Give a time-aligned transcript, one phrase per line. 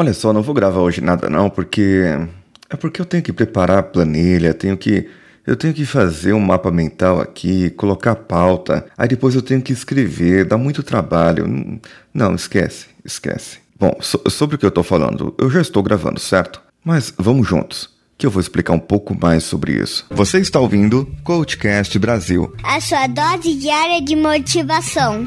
[0.00, 2.06] Olha só, não vou gravar hoje nada não, porque
[2.70, 5.06] é porque eu tenho que preparar a planilha, tenho que
[5.46, 9.74] eu tenho que fazer um mapa mental aqui, colocar pauta, aí depois eu tenho que
[9.74, 11.78] escrever, dá muito trabalho.
[12.14, 13.58] Não, esquece, esquece.
[13.78, 16.62] Bom, so, sobre o que eu tô falando, eu já estou gravando, certo?
[16.82, 20.06] Mas vamos juntos, que eu vou explicar um pouco mais sobre isso.
[20.10, 25.26] Você está ouvindo Coachcast Brasil a sua dose diária de motivação.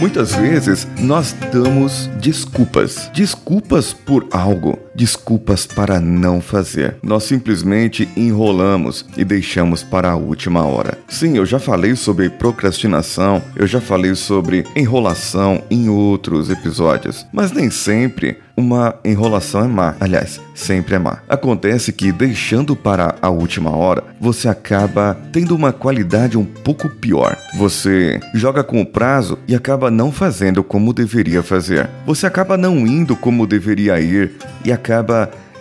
[0.00, 3.10] Muitas vezes nós damos desculpas.
[3.12, 6.96] Desculpas por algo, desculpas para não fazer.
[7.04, 10.98] Nós simplesmente enrolamos e deixamos para a última hora.
[11.08, 17.52] Sim, eu já falei sobre procrastinação, eu já falei sobre enrolação em outros episódios, mas
[17.52, 19.94] nem sempre uma enrolação é má.
[20.00, 21.18] Aliás, sempre é má.
[21.28, 27.38] Acontece que deixando para a última hora, você acaba tendo uma qualidade um pouco pior.
[27.56, 31.88] Você joga com o prazo e acaba não fazendo como deveria fazer.
[32.04, 34.32] Você acaba não indo como deveria ir
[34.64, 34.87] e acaba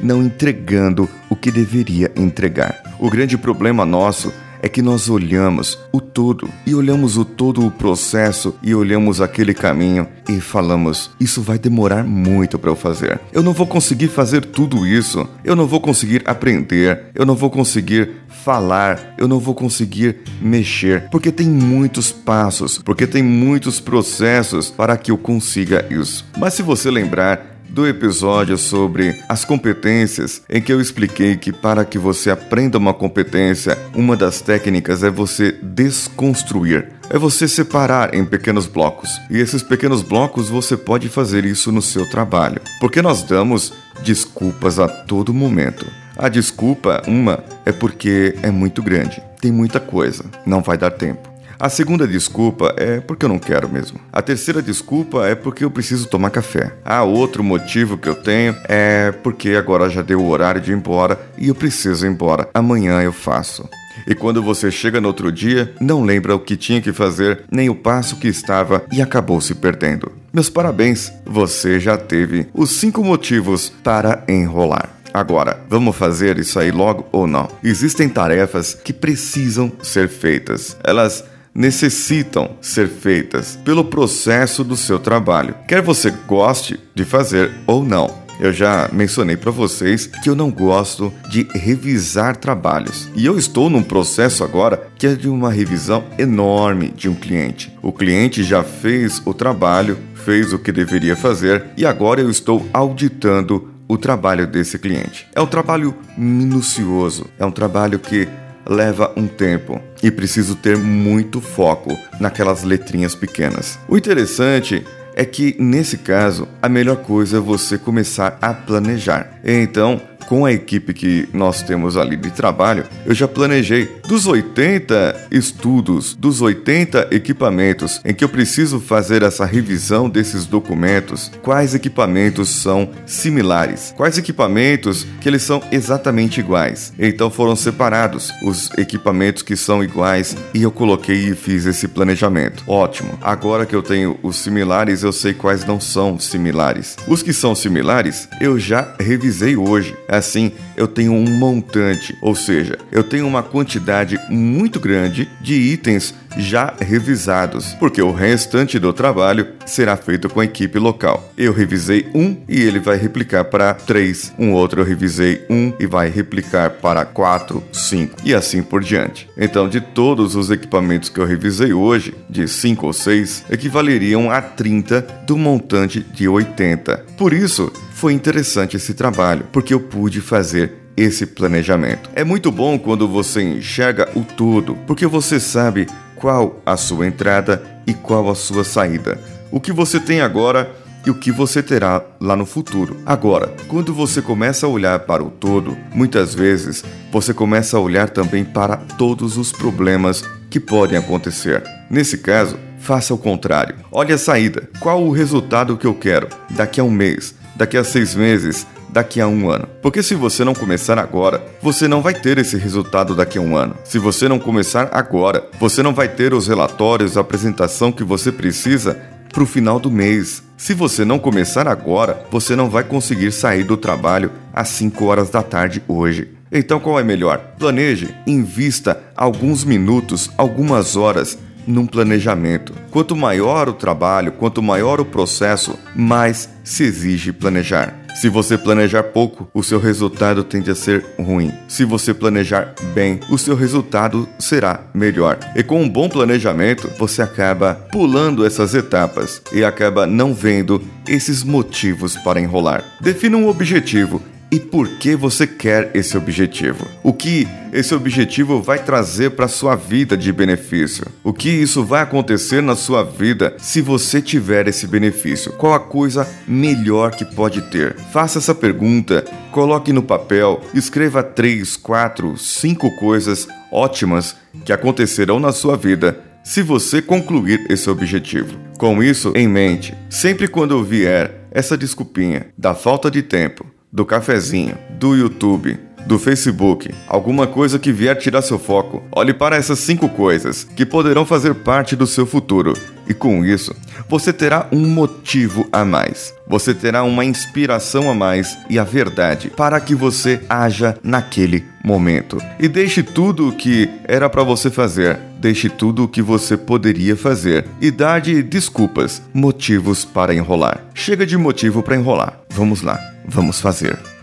[0.00, 2.82] não entregando o que deveria entregar.
[2.98, 4.32] O grande problema nosso
[4.64, 9.52] é que nós olhamos o todo e olhamos o todo o processo e olhamos aquele
[9.52, 13.20] caminho e falamos: isso vai demorar muito para eu fazer.
[13.30, 15.28] Eu não vou conseguir fazer tudo isso.
[15.44, 17.10] Eu não vou conseguir aprender.
[17.14, 19.14] Eu não vou conseguir falar.
[19.18, 25.10] Eu não vou conseguir mexer porque tem muitos passos, porque tem muitos processos para que
[25.10, 26.24] eu consiga isso.
[26.38, 31.84] Mas se você lembrar do episódio sobre as competências, em que eu expliquei que para
[31.84, 36.92] que você aprenda uma competência, uma das técnicas é você desconstruir.
[37.10, 39.10] É você separar em pequenos blocos.
[39.28, 42.62] E esses pequenos blocos você pode fazer isso no seu trabalho.
[42.80, 43.72] Porque nós damos
[44.02, 45.84] desculpas a todo momento.
[46.16, 51.33] A desculpa, uma, é porque é muito grande, tem muita coisa, não vai dar tempo.
[51.58, 54.00] A segunda desculpa é porque eu não quero mesmo.
[54.12, 56.74] A terceira desculpa é porque eu preciso tomar café.
[56.84, 60.74] Ah, outro motivo que eu tenho é porque agora já deu o horário de ir
[60.74, 62.48] embora e eu preciso ir embora.
[62.54, 63.68] Amanhã eu faço.
[64.06, 67.70] E quando você chega no outro dia, não lembra o que tinha que fazer, nem
[67.70, 70.12] o passo que estava e acabou se perdendo.
[70.32, 74.90] Meus parabéns, você já teve os cinco motivos para enrolar.
[75.14, 77.48] Agora, vamos fazer isso aí logo ou não?
[77.62, 80.76] Existem tarefas que precisam ser feitas.
[80.82, 87.84] Elas necessitam ser feitas pelo processo do seu trabalho, quer você goste de fazer ou
[87.84, 88.24] não.
[88.40, 93.08] Eu já mencionei para vocês que eu não gosto de revisar trabalhos.
[93.14, 97.72] E eu estou num processo agora que é de uma revisão enorme de um cliente.
[97.80, 102.66] O cliente já fez o trabalho, fez o que deveria fazer e agora eu estou
[102.72, 105.26] auditando o trabalho desse cliente.
[105.34, 108.28] É um trabalho minucioso, é um trabalho que
[108.66, 113.78] leva um tempo e preciso ter muito foco naquelas letrinhas pequenas.
[113.88, 119.38] O interessante é que nesse caso a melhor coisa é você começar a planejar.
[119.44, 125.28] Então, com a equipe que nós temos ali de trabalho, eu já planejei dos 80
[125.30, 132.48] estudos, dos 80 equipamentos em que eu preciso fazer essa revisão desses documentos, quais equipamentos
[132.48, 136.92] são similares, quais equipamentos que eles são exatamente iguais.
[136.98, 142.64] Então foram separados os equipamentos que são iguais e eu coloquei e fiz esse planejamento.
[142.66, 143.18] Ótimo.
[143.22, 146.96] Agora que eu tenho os similares, eu sei quais não são similares.
[147.06, 149.96] Os que são similares, eu já revisei hoje.
[150.16, 156.14] Assim, eu tenho um montante, ou seja, eu tenho uma quantidade muito grande de itens
[156.36, 161.32] já revisados, porque o restante do trabalho será feito com a equipe local.
[161.36, 165.86] Eu revisei um e ele vai replicar para três, um outro eu revisei um e
[165.86, 169.28] vai replicar para quatro, cinco e assim por diante.
[169.36, 174.40] Então, de todos os equipamentos que eu revisei hoje, de cinco ou seis, equivaleriam a
[174.40, 177.04] 30 do montante de 80.
[177.16, 182.10] Por isso, foi interessante esse trabalho, porque eu pude fazer esse planejamento.
[182.14, 187.62] É muito bom quando você enxerga o todo, porque você sabe qual a sua entrada
[187.86, 189.18] e qual a sua saída.
[189.50, 190.70] O que você tem agora
[191.06, 192.96] e o que você terá lá no futuro.
[193.04, 196.82] Agora, quando você começa a olhar para o todo, muitas vezes
[197.12, 201.62] você começa a olhar também para todos os problemas que podem acontecer.
[201.90, 203.76] Nesse caso, faça o contrário.
[203.92, 204.68] Olhe a saída.
[204.80, 209.20] Qual o resultado que eu quero daqui a um mês, daqui a seis meses, daqui
[209.20, 209.68] a um ano.
[209.82, 213.56] Porque se você não começar agora, você não vai ter esse resultado daqui a um
[213.56, 213.76] ano.
[213.84, 218.30] Se você não começar agora, você não vai ter os relatórios, a apresentação que você
[218.30, 218.96] precisa
[219.32, 220.44] para o final do mês.
[220.56, 225.28] Se você não começar agora, você não vai conseguir sair do trabalho às 5 horas
[225.28, 226.28] da tarde hoje.
[226.52, 227.38] Então qual é melhor?
[227.58, 231.36] Planeje, invista alguns minutos, algumas horas
[231.66, 232.72] num planejamento.
[232.92, 238.03] Quanto maior o trabalho, quanto maior o processo, mais se exige planejar.
[238.14, 241.52] Se você planejar pouco, o seu resultado tende a ser ruim.
[241.68, 245.38] Se você planejar bem, o seu resultado será melhor.
[245.56, 251.42] E com um bom planejamento, você acaba pulando essas etapas e acaba não vendo esses
[251.42, 252.84] motivos para enrolar.
[253.00, 254.22] Defina um objetivo
[254.54, 256.86] e por que você quer esse objetivo.
[257.02, 261.04] O que esse objetivo vai trazer para sua vida de benefício?
[261.24, 265.50] O que isso vai acontecer na sua vida se você tiver esse benefício?
[265.54, 267.96] Qual a coisa melhor que pode ter?
[268.12, 275.50] Faça essa pergunta, coloque no papel, escreva três, quatro, cinco coisas ótimas que acontecerão na
[275.50, 278.56] sua vida se você concluir esse objetivo.
[278.78, 284.04] Com isso em mente, sempre quando eu vier essa desculpinha da falta de tempo, do
[284.04, 289.04] cafezinho, do YouTube, do Facebook, alguma coisa que vier tirar seu foco.
[289.12, 292.72] Olhe para essas cinco coisas que poderão fazer parte do seu futuro.
[293.08, 293.72] E com isso,
[294.08, 296.34] você terá um motivo a mais.
[296.44, 302.38] Você terá uma inspiração a mais e a verdade para que você haja naquele momento.
[302.58, 305.20] E deixe tudo o que era para você fazer.
[305.44, 310.82] Deixe tudo o que você poderia fazer e dá de desculpas, motivos para enrolar.
[310.94, 312.40] Chega de motivo para enrolar.
[312.48, 312.98] Vamos lá.
[313.28, 314.13] Vamos fazer.